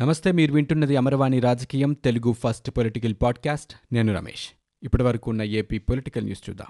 [0.00, 3.94] నమస్తే మీరు వింటున్నది అమరవాణి రాజకీయం తెలుగు ఫస్ట్ పొలిటికల్ పాడ్కాస్ట్.
[3.94, 4.48] నేను రమేష్.
[4.82, 6.66] ఇప్పటి వరకు ఉన్న ఏపీ పొలిటికల్ న్యూస్ చూద్దాం.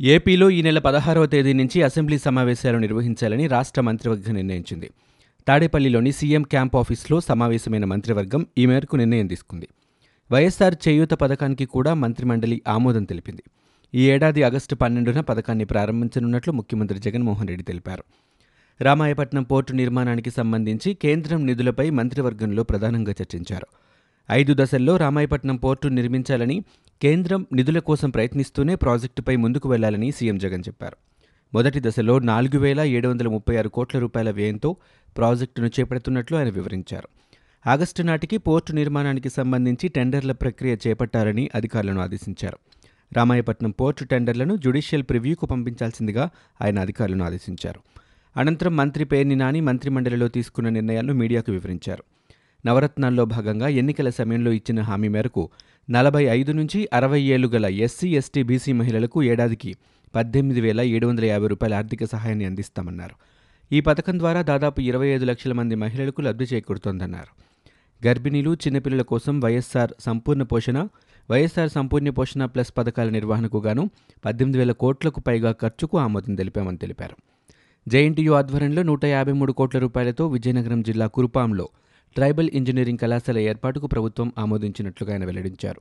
[0.00, 4.90] ఏపీలో ఈ నెల పదహారవ తేదీ నుంచి అసెంబ్లీ సమావేశాలు నిర్వహించాలని రాష్ట్ర మంత్రివర్గం నిర్ణయించింది.
[5.48, 9.68] తాడేపల్లిలోని సీఎం క్యాంప్ ఆఫీస్లో సమావేశమైన మంత్రివర్గం ఈ మేరకు నిర్ణయం తీసుకుంది.
[10.32, 13.42] వైఎస్సార్ చేయూత పథకానికి కూడా మంత్రిమండలి ఆమోదం తెలిపింది.
[13.94, 18.04] ఈ ఏడాది ఆగస్టు పన్నెండున పథకాన్ని ప్రారంభించనున్నట్లు ముఖ్యమంత్రి జగన్మోహన్ రెడ్డి తెలిపారు.
[18.80, 23.66] రామాయపట్నం పోర్టు నిర్మాణానికి సంబంధించి కేంద్రం నిధులపై మంత్రివర్గంలో ప్రధానంగా చర్చించారు.
[24.30, 26.64] ఐదు దశల్లో రామాయపట్నం పోర్టు నిర్మించాలని
[27.02, 30.96] కేంద్రం నిధుల కోసం ప్రయత్నిస్తూనే ప్రాజెక్టుపై ముందుకు వెళ్ళాలని సీఎం జగన్ చెప్పారు.
[31.54, 34.76] మొదటి దశలో నాలుగు వేల ఏడు వందల ముప్పై ఆరు కోట్ల రూపాయల వ్యయంతో
[35.16, 37.08] ప్రాజెక్టును చేపడుతున్నట్లు ఆయన వివరించారు.
[37.66, 42.58] ఆగస్టు నాటికి పోర్టు నిర్మాణానికి సంబంధించి టెండర్ల ప్రక్రియ చేపట్టాలని అధికారులను ఆదేశించారు.
[43.12, 46.30] రామాయపట్నం పోర్టు టెండర్లను జ్యుడిషియల్ ప్రివ్యూకు పంపించాల్సిందిగా
[46.62, 47.80] ఆయన అధికారులను ఆదేశించారు.
[48.36, 52.04] అనంతరం మంత్రి పేర్ని నాని మంత్రిమండలిలో తీసుకున్న నిర్ణయాలను మీడియాకు వివరించారు.
[52.66, 55.50] నవరత్నాల్లో భాగంగా ఎన్నికల సమయంలో ఇచ్చిన హామీ మేరకు
[55.90, 59.76] నలభై ఐదు నుంచి అరవై ఏళ్ళు గల ఎస్సీ ఎస్టీ బీసీ మహిళలకు ఏడాదికి
[60.14, 63.14] పద్దెనిమిది వేల ఏడు వందల యాభై రూపాయల ఆర్థిక సహాయాన్ని అందిస్తామన్నారు.
[63.72, 67.50] ఈ పథకం ద్వారా దాదాపు ఇరవై ఐదు లక్షల మంది మహిళలకు లబ్ధి చేకూరుతోందన్నారు.
[68.06, 70.88] గర్భిణీలు చిన్నపిల్లల కోసం వైఎస్సార్ సంపూర్ణ పోషణ
[71.30, 73.90] వైఎస్ఆర్ సంపూర్ణ పోషణ ప్లస్ పథకాల నిర్వహణకు గాను
[74.24, 77.16] పద్దెనిమిది వేల కోట్లకు పైగా ఖర్చుకు ఆమోదం తెలిపామని తెలిపారు.
[77.88, 81.68] జేఎన్టీయూ ఆధ్వర్యంలో నూట యాభై మూడు కోట్ల రూపాయలతో విజయనగరం జిల్లా కురుపాంలో
[82.14, 85.80] ట్రైబల్ ఇంజనీరింగ్ కళాశాల ఏర్పాటుకు ప్రభుత్వం ఆమోదించినట్లుగా ఆయన వెల్లడించారు.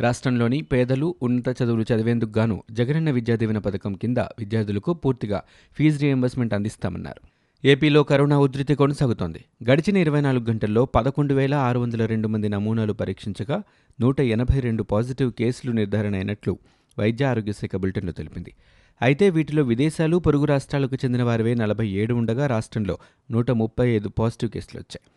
[0.00, 6.54] రాష్ట్రంలోని పేదలు ఉన్నత చదువులు చదివేందుకు గాను జగనన్న విద్యా దీవెన పథకం కింద విద్యార్థులకు పూర్తిగా ఫీజు రియంబర్స్మెంట్
[6.54, 7.35] అందిస్తామన్నారు.
[7.64, 9.44] ఏపీలో కరోనా ఉధృతి కొనసాగుతోంది.
[9.70, 13.62] గడిచిన ఇరవై నాలుగు గంటల్లో పదకొండు వేల ఆరు వందల రెండు మంది నమూనాలు పరీక్షించగా
[14.00, 16.58] నూట ఎనభై రెండు పాజిటివ్ కేసులు నిర్ధారణ అయినట్లు
[16.98, 18.54] వైద్య ఆరోగ్య శాఖ బులెటిన్లో తెలిపింది.
[19.02, 22.98] అయితే వీటిలో విదేశాలు పొరుగు రాష్ట్రాలకు చెందిన వారివే నలభై ఏడు ఉండగా రాష్ట్రంలో
[23.30, 25.10] నూట ముప్పై ఐదు పాజిటివ్ కేసులు వచ్చాయి.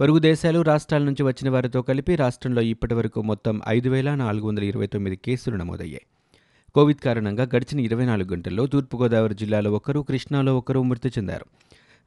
[0.00, 4.62] పొరుగు దేశాలు రాష్ట్రాల నుంచి వచ్చిన వారితో కలిపి రాష్ట్రంలో ఇప్పటి వరకు మొత్తం ఐదు వేల నాలుగు వందల
[4.62, 6.06] ఇరవై తొమ్మిది కేసులు నమోదయ్యాయి.
[6.74, 11.46] కోవిడ్ కారణంగా గడిచిన ఇరవై నాలుగు గంటల్లో తూర్పుగోదావరి జిల్లాలో ఒకరు కృష్ణాలో ఒకరు మృతి చెందారు.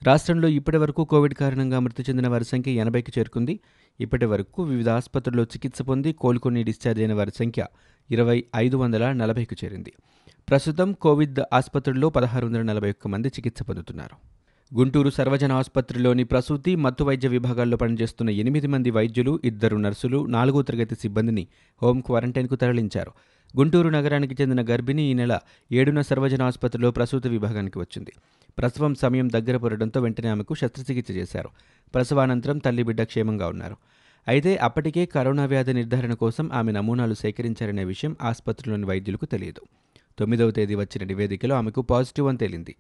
[0.02, 3.54] రాష్ట్రంలో ఇప్పటి వరకు కోవిడ్ కారణంగా మృతి చెందిన వారి సంఖ్య ఎనభైకి చేరుకుంది.
[4.00, 7.66] ఇప్పటి వరకు వివిధ ఆసుపత్రుల్లో చికిత్స పొంది కోలుకొని డిశ్చార్జ్ అయిన వారి సంఖ్య
[8.10, 9.92] ఇరవై ఐదు వందల నలభైకి చేరింది.
[10.50, 14.16] ప్రస్తుతం కోవిడ్ ఆసుపత్రుల్లో పదహారు వందల నలభై ఒక్క మంది చికిత్స పొందుతున్నారు.
[14.72, 20.96] గుంటూరు సర్వజన ఆసుపత్రిలోని ప్రసూతి మత్తు వైద్య విభాగాల్లో పనిచేస్తున్న ఎనిమిది మంది వైద్యులు ఇద్దరు నర్సులు నాలుగో తరగతి
[20.96, 21.48] సిబ్బందిని
[21.82, 23.12] హోం క్వారంటైన్కు తరలించారు.
[23.54, 25.34] గుంటూరు నగరానికి చెందిన గర్భిణి ఈ నెల
[25.72, 28.14] ఏడున సర్వజన ఆసుపత్రిలో ప్రసూతి విభాగానికి వచ్చింది.
[28.58, 31.50] ప్రసవం సమయం దగ్గర పడడంతో వెంటనే ఆమెకు శస్త్రచికిత్స చేశారు.
[31.96, 33.78] ప్రసవానంతరం తల్లి బిడ్డ క్షేమంగా ఉన్నారు.
[34.28, 39.62] అయితే అప్పటికే కరోనా వ్యాధి నిర్ధారణ కోసం ఆమె నమూనాలు సేకరించారనే విషయం ఆసుపత్రిలోని వైద్యులకు తెలియదు.
[40.20, 42.76] తొమ్మిదవ తేదీ వచ్చిన నివేదికలో ఆమెకు పాజిటివ్ అని తేలింది.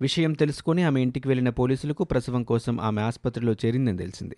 [0.00, 4.36] విషయం తెలుసుకుని ఆమె ఇంటికి వెళ్ళిన పోలీసులకు ప్రసవం కోసం ఆమె ఆసుపత్రిలో చేరిందని తెలిసింది.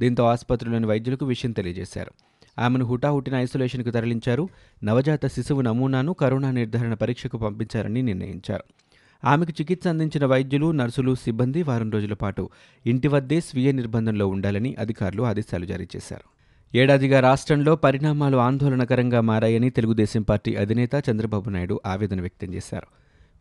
[0.00, 2.12] దీంతో ఆసుపత్రిలోని వైద్యులకు విషయం తెలియజేశారు.
[2.58, 4.48] ఆమెను హుటాహుటిన ఐసోలేషన్కు తరలించారు.
[4.84, 8.64] నవజాత శిశువు నమూనాను కరోనా నిర్ధారణ పరీక్షకు పంపించారని నిర్ణయించారు.
[9.24, 12.50] ఆమెకు చికిత్స అందించిన వైద్యులు నర్సులు సిబ్బంది వారం రోజుల పాటు
[12.86, 16.22] ఇంటి వద్దే స్వీయ నిర్బంధంలో ఉండాలని అధికారులు ఆదేశాలు జారీ చేశారు.
[16.76, 22.86] ఏడాదిగా రాష్ట్రంలో పరిణామాలు ఆందోళనకరంగా మారాయని తెలుగుదేశం పార్టీ అధినేత చంద్రబాబు నాయుడు ఆవేదన వ్యక్తం చేశారు.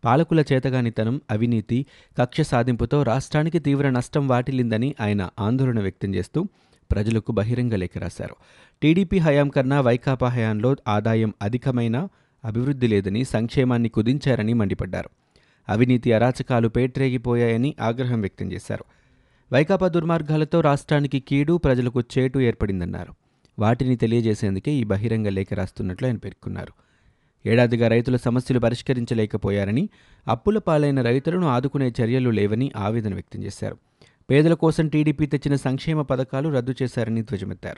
[0.06, 1.86] పాలకుల చేతగానితనం అవినీతి
[2.20, 6.48] కక్ష సాధింపుతో రాష్ట్రానికి తీవ్ర నష్టం వాటిల్లిందని ఆయన ఆందోళన వ్యక్తం చేస్తూ
[6.92, 8.36] ప్రజలకు బహిరంగ లేఖ రాశారు.
[8.82, 12.08] టీడీపీ హయాం కన్నా వైకాపా హయాంలో ఆదాయం అధికమైన
[12.46, 15.10] అభివృద్ధి లేదని సంక్షేమాన్ని కుదించారని మండిపడ్డారు.
[15.70, 18.86] అవినీతి అరాచకాలు పేట్రేగిపోయాయని ఆగ్రహం వ్యక్తం చేశారు.
[19.54, 23.14] వైకాపా దుర్మార్గాలతో రాష్ట్రానికి కీడు ప్రజలకు చేటు ఏర్పడిందన్నారు.
[23.60, 26.74] వాటిని తెలియజేసేందుకే ఈ బహిరంగ లేఖ రాస్తున్నట్లు ఆయన పేర్కొన్నారు.
[27.50, 29.90] ఏడాదిగా రైతుల సమస్యలు పరిష్కరించలేకపోయారని
[30.28, 33.78] అప్పుల పాలైన రైతులను ఆదుకునే చర్యలు లేవని ఆవేదన వ్యక్తం చేశారు.
[34.30, 37.78] పేదల కోసం టీడీపీ తెచ్చిన సంక్షేమ పథకాలు రద్దు చేశారని ధ్వజమెత్తారు.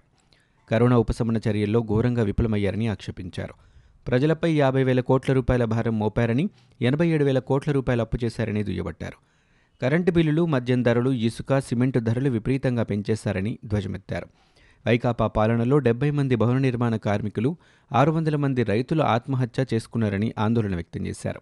[0.71, 3.68] కరోనా ఉపశమన చర్యల్లో ఘోరంగా విఫలమయ్యారని ఆక్షేపించారు.
[4.07, 6.49] ప్రజలపై యాభై వేల కోట్ల రూపాయల భారం మోపారని
[6.81, 9.17] ఎనభై ఏడు వేల కోట్ల రూపాయలు అప్పు చేశారని దుయ్యబట్టారు.
[9.81, 14.27] కరెంటు బిల్లులు మద్యం ధరలు ఇసుక సిమెంటు ధరలు విపరీతంగా పెంచేశారని ధ్వజమెత్తారు.
[14.87, 17.57] వైకాపా పాలనలో డెబ్బై మంది భవన నిర్మాణ కార్మికులు
[17.93, 21.41] ఆరు వందల మంది రైతులు ఆత్మహత్య చేసుకున్నారని ఆందోళన వ్యక్తం చేశారు.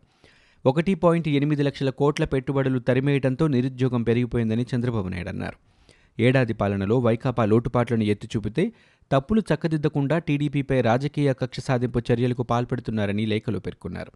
[0.65, 5.76] ఒకటి పాయింట్ ఎనిమిది లక్షల కోట్ల పెట్టుబడులు తరిమేయడంతో నిరుద్యోగం పెరిగిపోయిందని చంద్రబాబు నాయుడు అన్నారు.
[6.19, 8.73] ఏడాది పాలనలో వైకాపా లోటుపాట్లను ఎత్తి చూపితే
[9.11, 14.11] తప్పులు చక్కదిద్దకుండా టీడీపీపై రాజకీయ కక్ష సాధింపు చర్యలకు పాల్పడుతున్నారని లేఖలో పేర్కొన్నారు.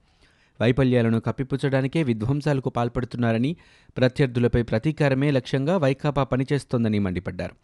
[0.61, 3.55] వైఫల్యాలను కప్పిపుచ్చడానికే విధ్వంసాలకు పాల్పడుతున్నారని
[3.97, 7.55] ప్రత్యర్థులపై ప్రతీకారమే లక్ష్యంగా వైకాపా పనిచేస్తోందని మండిపడ్డారు.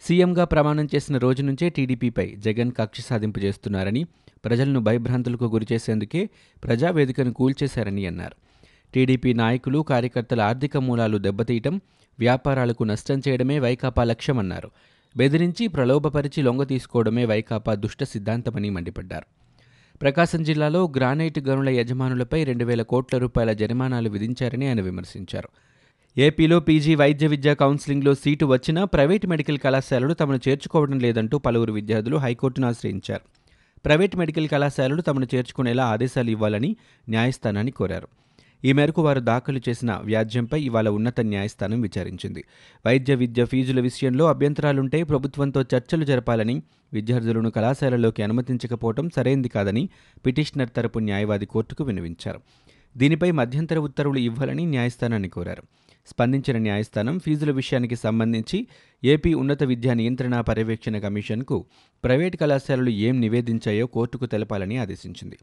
[0.00, 4.04] సీఎంగా ప్రమాణం చేసిన రోజు నుంచే టీడీపీపై జగన్ కక్ష సాధింపు చేస్తున్నారని
[4.44, 6.28] ప్రజలను భయభ్రాంతులకు గురిచేసేందుకే
[6.64, 8.36] ప్రజావేదికను కూల్చేశారని అన్నారు.
[8.94, 11.80] టీడీపీ నాయకులు కార్యకర్తల ఆర్థిక మూలాలు దెబ్బతీయటం
[12.20, 14.70] వ్యాపారాలకు నష్టం చేయడమే వైకాపా లక్ష్యమన్నారు.
[15.16, 19.26] బెదిరించి ప్రలోభపరిచి లొంగ తీసుకోవడమే వైకాపా దుష్ట సిద్ధాంతమని మండిపడ్డారు.
[20.02, 25.48] ప్రకాశం జిల్లాలో గ్రానైట్ గనుల యజమానులపై రెండు వేల కోట్ల రూపాయల జరిమానాలు విధించారని ఆయన విమర్శించారు.
[26.18, 32.16] ఏపీలో పీజీ వైద్య విద్యా కౌన్సిలింగ్లో సీటు వచ్చినా ప్రైవేట్ మెడికల్ కళాశాలలు తమను చేర్చుకోవడం లేదంటూ పలువురు విద్యార్థులు
[32.16, 33.20] హైకోర్టును ఆశ్రయించారు.
[33.84, 36.76] ప్రైవేట్ మెడికల్ కళాశాలలు తమను చేర్చుకునేలా ఆదేశాలు ఇవ్వాలని
[37.08, 38.08] న్యాయస్థానాన్ని కోరారు.
[38.64, 42.44] ఈ మేరకు వారు దాఖలు చేసిన వ్యాజ్యంపై ఇవాళ ఉన్నత న్యాయస్థానం విచారించింది.
[42.86, 46.62] వైద్య విద్య ఫీజుల విషయంలో అభ్యంతరాలుంటే ప్రభుత్వంతో చర్చలు జరపాలని
[46.92, 49.88] విద్యార్థులను కళాశాలలోకి అనుమతించకపోవడం సరైంది కాదని
[50.26, 52.40] పిటిషనర్ తరపు న్యాయవాది కోర్టుకు విన్నవించారు.
[52.96, 55.62] దీనిపై మధ్యంతర ఉత్తర్వులు ఇవ్వాలని న్యాయస్థానాన్ని కోరారు.
[56.06, 58.66] స్పందించిన న్యాయస్థానం ఫీజుల విషయానికి సంబంధించి
[59.04, 61.64] ఏపీ ఉన్నత విద్యా నియంత్రణ పర్యవేక్షణ కమిషన్కు
[62.04, 65.38] ప్రైవేట్ కళాశాలలు ఏం నివేదించాయో కోర్టుకు తెలపాలని ఆదేశించింది.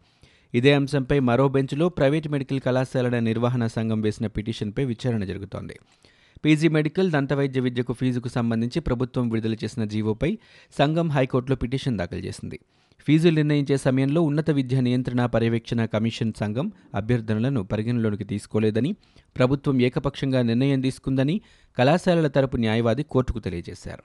[0.55, 5.79] ఇదే అంశంపై మరో బెంచ్లో ప్రైవేట్ మెడికల్ కళాశాలల నిర్వహణ సంఘం వేసిన పిటిషన్పై విచారణ జరుగుతోంది.
[6.45, 10.37] పీజీ మెడికల్ దంతవైద్య విద్యకు ఫీజుకు సంబంధించి ప్రభుత్వం విడుదల చేసిన జీవోపై
[10.79, 12.59] సంఘం హైకోర్టులో పిటిషన్ దాఖలు చేసింది.
[13.07, 18.95] ఫీజులు నిర్ణయించే సమయంలో ఉన్నత విద్యా నియంత్రణ పర్యవేక్షణ కమిషన్ సంఘం అభ్యర్థనలను పరిగణలోకి తీసుకోలేదని
[19.37, 21.41] ప్రభుత్వం ఏకపక్షంగా నిర్ణయం తీసుకుందని
[21.77, 24.03] కళాశాలల తరపు న్యాయవాది కోర్టుకు తెలియజేశారు.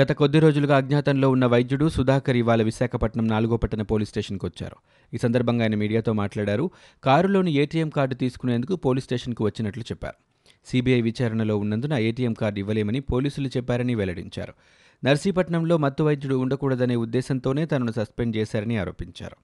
[0.00, 4.76] గత కొద్ది రోజులుగా అజ్ఞాతంలో ఉన్న వైద్యుడు సుధాకర్ ఇవాళ విశాఖపట్నం నాలుగో పట్టణ పోలీస్ స్టేషన్కు వచ్చారు
[5.14, 6.70] ఈ సందర్భంగా ఆయన మీడియాతో మాట్లాడారు.
[7.04, 10.14] కారులోని ఏటీఎం కార్డు తీసుకునేందుకు పోలీస్ స్టేషన్కు వచ్చినట్లు చెప్పారు.
[10.66, 14.54] సీబీఐ విచారణలో ఉన్నందున ఏటీఎం కార్డు ఇవ్వలేమని పోలీసులు చెప్పారని వెల్లడించారు.
[15.04, 19.36] నర్సీపట్నంలో మత్తు వైద్యుడు ఉండకూడదనే ఉద్దేశంతోనే తనను సస్పెండ్ చేశారని ఆరోపించారు.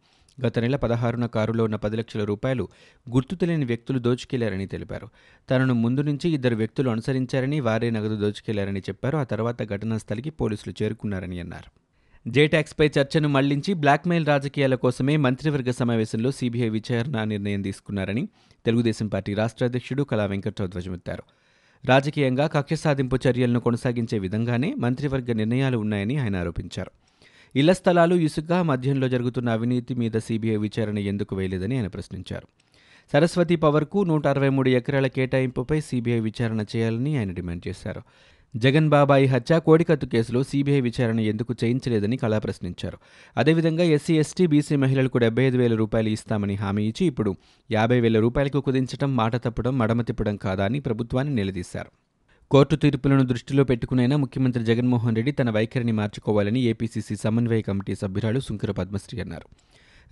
[0.46, 2.68] గత నెల పదహారున కారులో ఉన్న పది లక్షల రూపాయలు
[3.10, 5.08] గుర్తు తెలియని వ్యక్తులు దోచుకెళ్ళారని తెలిపారు.
[5.50, 9.18] తనను ముందు నుంచి ఇద్దరు వ్యక్తులు అనుసరించారని వారే నగదు దోచుకెళ్ళారని చెప్పారు.
[9.18, 11.85] ఆ తర్వాత ఘటనా స్థలికి పోలీసులు చేరుకున్నారని అన్నారు.
[12.28, 18.28] జేటాక్స్పై చర్చను మళ్ళించి బ్లాక్మెయిల్ రాజకీయాల కోసమే మంత్రివర్గ సమావేశంలో సీబీఐ విచారణ నిర్ణయం తీసుకున్నారని
[18.66, 21.22] తెలుగుదేశం పార్టీ రాష్ట్ర అధ్యక్షుడు కళా వెంకట్రావు ధ్వజమెత్తారు.
[21.84, 26.90] రాజకీయంగా కక్ష సాధింపు చర్యలను కొనసాగించే విధంగానే మంత్రివర్గ నిర్ణయాలు ఉన్నాయని ఆయన ఆరోపించారు.
[27.56, 32.48] ఇళ్ళ స్థలాలు ఇసుక మధ్యంలో జరుగుతున్న అవినీతి మీద సీబీఐ విచారణ ఎందుకు వేయలేదని ఆయన ప్రశ్నించారు.
[33.12, 38.02] సరస్వతి పవర్కు నూట అరవై మూడు ఎకరాల కేటాయింపుపై సీబీఐ విచారణ చేయాలని ఆయన డిమాండ్ చేశారు.
[38.56, 42.98] జగన్ బాబాయి హత్య కోడికత్తు కేసులో సీబీఐ విచారణ ఎందుకు చేయించలేదని కళా ప్రశ్నించారు.
[43.36, 47.36] అదేవిధంగా ఎస్సీ ఎస్టీ బీసీ మహిళలకు డెబ్బై ఐదు వేల రూపాయలు ఇస్తామని హామీ ఇచ్చి ఇప్పుడు
[47.72, 51.90] యాభై వేల రూపాయలకు కుదించడం మాట తప్పడం మడమ తిప్పడం కాదా అని ప్రభుత్వాన్ని నిలదీశారు.
[52.50, 58.70] కోర్టు తీర్పులను దృష్టిలో పెట్టుకునైనా ముఖ్యమంత్రి జగన్మోహన్ రెడ్డి తన వైఖరిని మార్చుకోవాలని ఏపీసీసీ సమన్వయ కమిటీ సభ్యురాలు సుంకర
[58.70, 59.48] పద్మశ్రీ అన్నారు.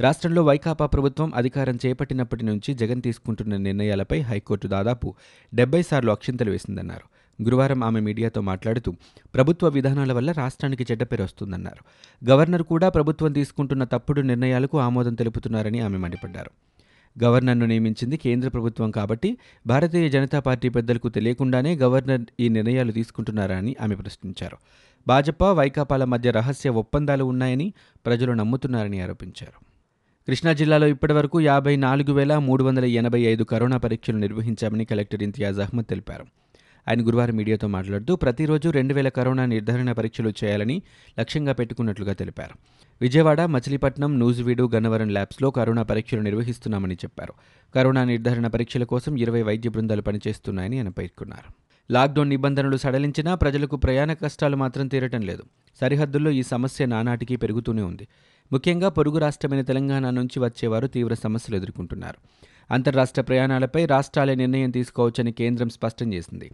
[0.00, 5.14] రాష్ట్రంలో వైకాపా ప్రభుత్వం అధికారం చేపట్టినప్పటి నుంచి జగన్ తీసుకుంటున్న నిర్ణయాలపై హైకోర్టు దాదాపు
[5.54, 7.13] డెబ్బై సార్లు అక్షింతలు వేసిందన్నారు.
[7.42, 8.94] గురువారం ఆమె మీడియాతో మాట్లాడుతూ
[9.34, 11.84] ప్రభుత్వ విధానాల వల్ల రాష్ట్రానికి చెడ్డ పేరు వస్తుందన్నారు.
[12.30, 16.50] గవర్నర్ కూడా ప్రభుత్వం తీసుకుంటున్న తప్పుడు నిర్ణయాలకు ఆమోదం తెలుపుతున్నారని ఆమె మండిపడ్డారు.
[17.24, 23.76] గవర్నర్ను నియమించింది కేంద్ర ప్రభుత్వం కాబట్టి భారతీయ జనతా పార్టీ పెద్దలకు తెలియకుండానే గవర్నర్ ఈ నిర్ణయాలు తీసుకుంటున్నారా అని
[23.80, 24.56] ఆమె ప్రశ్నించారు.
[25.08, 27.72] భాజపా వైకాపాల మధ్య రహస్య ఒప్పందాలు ఉన్నాయని
[28.06, 29.64] ప్రజలు నమ్ముతున్నారని ఆరోపించారు.
[30.26, 35.60] కృష్ణా జిల్లాలో ఇప్పటివరకు యాభై నాలుగు వేల మూడు వందల ఎనభై ఐదు కరోనా పరీక్షలు నిర్వహించామని కలెక్టర్ ఇంతియాజ్
[35.60, 36.24] అహ్మద్ తెలిపారు.
[36.88, 40.82] ఆయన గురువారం మీడియాతో మాట్లాడుతూ ప్రతిరోజు రెండు వేల కరోనా నిర్ధారణ పరీక్షలు చేయాలని
[41.20, 42.58] లక్ష్యంగా పెట్టుకున్నట్లుగా తెలిపారు.
[43.00, 47.32] విజయవాడ మచిలీపట్నం నూజివీడు గన్నవరం ల్యాబ్స్లో కరోనా పరీక్షలు నిర్వహిస్తున్నామని చెప్పారు.
[47.74, 51.52] కరోనా నిర్ధారణ పరీక్షల కోసం ఇరవై వైద్య బృందాలు పనిచేస్తున్నాయని ఆయన పేర్కొన్నారు.
[51.92, 55.42] లాక్డౌన్ నిబంధనలు సడలించినా ప్రజలకు ప్రయాణ కష్టాలు మాత్రం తీరటం లేదు.
[55.80, 58.08] సరిహద్దుల్లో ఈ సమస్య నానాటికి పెరుగుతూనే ఉంది.
[58.52, 62.16] ముఖ్యంగా పొరుగు రాష్ట్రమైన తెలంగాణ నుంచి వచ్చేవారు తీవ్ర సమస్యలు ఎదుర్కొంటున్నారు.
[62.70, 66.50] అంతర్రాష్ట్ర ప్రయాణాలపై రాష్ట్రాలే నిర్ణయం తీసుకోవచ్చని కేంద్రం స్పష్టం చేసింది.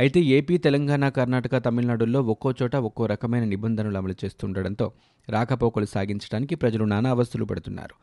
[0.00, 4.92] అయితే ఏపీ తెలంగాణ కర్ణాటక తమిళనాడుల్లో ఒక్కో చోట ఒక్కో రకమైన నిబంధనలు అమలు చేస్తుండటంతో
[5.30, 7.94] రాకపోకలు సాగించడానికి ప్రజలు నానా అవస్థలు పడుతున్నారు.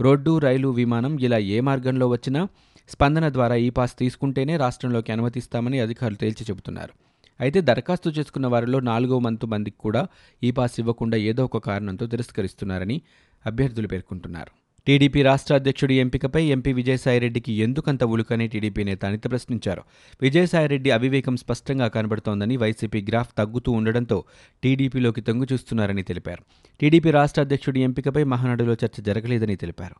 [0.00, 2.48] రోడ్డు రైలు విమానం ఇలా ఏ మార్గంలో వచ్చినా
[2.88, 6.94] స్పందన ద్వారా ఈ పాస్ తీసుకుంటేనే రాష్ట్రంలోకి అనుమతిస్తామని అధికారులు తేల్చి చెబుతున్నారు.
[7.40, 10.06] అయితే దరఖాస్తు చేసుకున్న వారిలో నాలుగో వంతు మందికి కూడా
[10.42, 13.02] ఈ పాస్ ఇవ్వకుండా ఏదో ఒక కారణంతో తిరస్కరిస్తున్నారని
[13.46, 14.61] అభ్యర్థులు పేర్కొంటున్నారు.
[14.86, 19.82] టీడీపీ రాష్ట్ర అధ్యక్షుడి ఎంపికపై ఎంపీ విజయసాయిరెడ్డికి ఎందుకంత ఉలుకని టీడీపీ నేత అనిత ప్రశ్నించారు.
[20.22, 24.24] విజయసాయిరెడ్డి అవివేకం స్పష్టంగా కనబడుతోందని వైసీపీ గ్రాఫ్ తగ్గుతూ ఉండడంతో
[24.62, 26.42] టీడీపీలోకి తొంగు చూస్తున్నారని తెలిపారు.
[26.80, 29.94] టీడీపీ రాష్ట్ర అధ్యక్షుడి ఎంపికపై మహానాడులో చర్చ జరగలేదని తెలిపారు.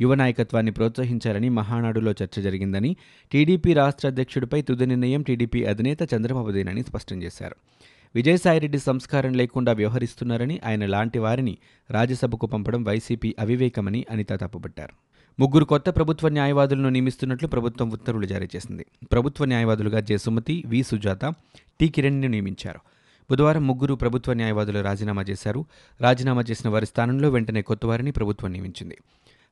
[0.00, 2.96] యువ నాయకత్వాన్ని ప్రోత్సహించాలని మహానాడులో చర్చ జరిగిందని
[3.32, 7.56] టీడీపీ రాష్ట్ర అధ్యక్షుడిపై తుది నిర్ణయం టీడీపీ అధినేత చంద్రబాబుదేనని స్పష్టం చేశారు.
[8.14, 11.58] విజయసాయిరెడ్డి సంస్కారం లేకుండా వ్యవహరిస్తున్నారని ఆయన లాంటి వారిని
[11.90, 14.92] రాజ్యసభకు పంపడం వైసీపీ అవివేకమని అనిత తప్పుపట్టారు.
[15.40, 18.86] ముగ్గురు కొత్త ప్రభుత్వ న్యాయవాదులను నియమిస్తున్నట్లు ప్రభుత్వం ఉత్తర్వులు జారీ చేసింది.
[19.12, 20.82] ప్రభుత్వ న్యాయవాదులుగా J Sumathi V.
[20.82, 21.24] Sujatha
[21.80, 21.88] T.
[21.88, 22.78] కిరణ్ని నియమించారు.
[23.30, 25.64] బుధవారం ముగ్గురు ప్రభుత్వ న్యాయవాదులు రాజీనామా చేశారు.
[26.00, 28.98] రాజీనామా చేసిన వారి స్థానంలో వెంటనే కొత్త వారిని ప్రభుత్వం నియమించింది.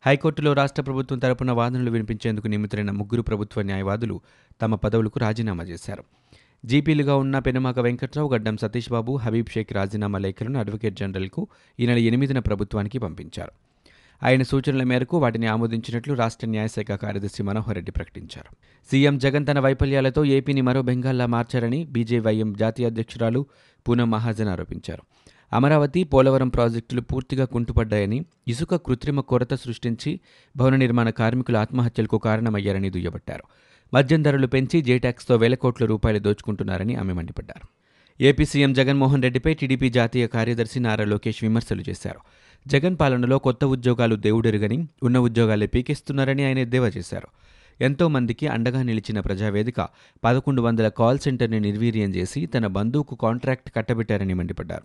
[0.06, 4.20] హైకోర్టులో రాష్ట్ర ప్రభుత్వం తరపున వాదనలు వినిపించేందుకు నియమితులైన ముగ్గురు ప్రభుత్వ న్యాయవాదులు
[4.62, 6.04] తమ పదవులకు రాజీనామా చేశారు.
[6.64, 11.48] జీపీలుగా ఉన్న పెనుమాక వెంకట్రావు గడ్డం సతీష్ బాబు హబీబ్ షేక్ రాజీనామా లేఖలను అడ్వకేట్ జనరల్కు
[11.80, 13.52] ఈ నెల ఎనిమిదిన ప్రభుత్వానికి పంపించారు.
[14.22, 18.56] ఆయన సూచనల మేరకు వాటిని ఆమోదించినట్లు రాష్ట్ర న్యాయశాఖ కార్యదర్శి మనోహర్ రెడ్డి ప్రకటించారు.
[18.90, 23.46] సీఎం జగన్ తన వైఫల్యాలతో ఏపీని మరో బెంగాల్లా మార్చారని బీజేవైఎం జాతీయ అధ్యక్షురాలు
[23.88, 25.02] పూనం మహాజన్ ఆరోపించారు.
[25.52, 30.20] అమరావతి పోలవరం ప్రాజెక్టులు పూర్తిగా కుంటుపడ్డాయని ఇసుక కృత్రిమ కొరత సృష్టించి
[30.56, 33.44] భవన నిర్మాణ కార్మికుల ఆత్మహత్యలకు కారణమయ్యారని దుయ్యబట్టారు.
[33.94, 37.68] మద్యం ధరలు పెంచి జేటాక్స్తో వేల కోట్ల రూపాయలు దోచుకుంటున్నారని ఆమె మండిపడ్డారు.
[38.22, 42.18] ఏపీ సీఎం జగన్మోహన్ రెడ్డిపై టీడీపీ జాతీయ కార్యదర్శి నారా లోకేష్ విమర్శలు చేశారు.
[42.66, 47.28] జగన్ పాలనలో కొత్త ఉద్యోగాలు దేవుడెరుగని ఉన్న ఉద్యోగాలే పీకేస్తున్నారని ఆయన ఎద్దేవా చేశారు.
[47.80, 49.88] ఎంతో మందికి అండగా నిలిచిన ప్రజావేదిక
[50.24, 54.82] పదకొండు వందల కాల్ సెంటర్ని నిర్వీర్యం చేసి తన బంధువుకు కాంట్రాక్ట్ కట్టబెట్టారని మండిపడ్డారు.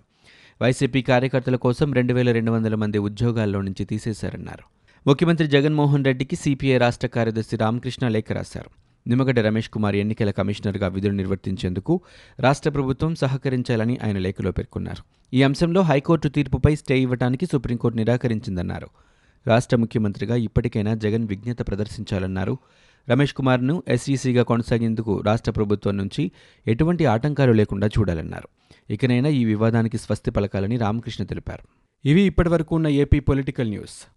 [0.62, 4.64] వైసీపీ కార్యకర్తల కోసం రెండు వేల రెండు వందల మంది ఉద్యోగాల్లో నుంచి తీసేశారన్నారు.
[5.08, 8.87] ముఖ్యమంత్రి జగన్మోహన్ రెడ్డికి సిపిఐ రాష్ట్ర కార్యదర్శి రామకృష్ణ లేఖ రాశారు.
[9.08, 12.02] నిమ్మగడ్డ రమేష్ కుమార్ ఎన్నికల కమిషనర్గా విధులు నిర్వర్తించేందుకు
[12.40, 15.04] రాష్ట్ర ప్రభుత్వం సహకరించాలని ఆయన లేఖలో పేర్కొన్నారు.
[15.36, 18.88] ఈ అంశంలో హైకోర్టు తీర్పుపై స్టే ఇవ్వడానికి సుప్రీంకోర్టు నిరాకరించిందన్నారు.
[19.48, 22.58] రాష్ట్ర ముఖ్యమంత్రిగా ఇప్పటికైనా జగన్ విజ్ఞత ప్రదర్శించాలన్నారు.
[23.10, 26.32] రమేష్ కుమార్ను ఎస్ఈసీగా కొనసాగేందుకు రాష్ట్ర ప్రభుత్వం నుంచి
[26.68, 28.48] ఎటువంటి ఆటంకాలు లేకుండా చూడాలన్నారు.
[28.90, 31.68] ఇకనైనా ఈ వివాదానికి స్వస్తి పలకాలని రామకృష్ణ తెలిపారు.
[32.08, 34.17] ఇవి ఇప్పటివరకు ఉన్న ఏపీ పొలిటికల్ న్యూస్.